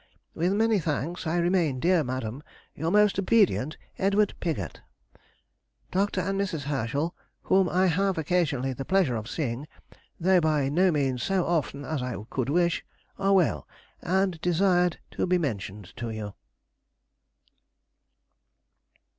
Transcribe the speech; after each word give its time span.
With 0.33 0.51
many 0.53 0.79
thanks, 0.79 1.27
I 1.27 1.37
remain, 1.37 1.79
Dear 1.79 2.03
madam, 2.03 2.41
Your 2.73 2.89
most 2.89 3.19
obedient 3.19 3.77
EDWD. 3.99 4.33
PIGOTT. 4.39 4.81
Dr. 5.91 6.21
and 6.21 6.41
Mrs. 6.41 6.61
Herschel, 6.63 7.15
whom 7.43 7.69
I 7.69 7.85
have 7.85 8.17
occasionally 8.17 8.73
the 8.73 8.83
pleasure 8.83 9.15
of 9.15 9.29
seeing, 9.29 9.67
though 10.19 10.41
by 10.41 10.69
no 10.69 10.91
means 10.91 11.21
so 11.21 11.45
often 11.45 11.85
as 11.85 12.01
I 12.01 12.15
could 12.31 12.49
wish, 12.49 12.83
are 13.19 13.33
well, 13.35 13.67
and 14.01 14.41
desired 14.41 14.97
to 15.11 15.27
be 15.27 15.37
mentioned 15.37 15.95
to 15.97 16.09
you. 16.09 16.33